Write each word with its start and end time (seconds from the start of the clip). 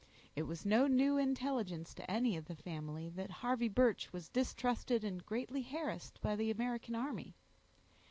It 0.35 0.47
was 0.47 0.65
no 0.65 0.87
new 0.87 1.19
intelligence 1.19 1.93
to 1.93 2.09
any 2.09 2.35
of 2.35 2.45
the 2.45 2.55
family, 2.55 3.07
that 3.11 3.29
Harvey 3.29 3.67
Birch 3.69 4.11
was 4.11 4.29
distrusted 4.29 5.03
and 5.03 5.23
greatly 5.23 5.61
harassed 5.61 6.19
by 6.21 6.35
the 6.35 6.49
American 6.49 6.95
army. 6.95 7.35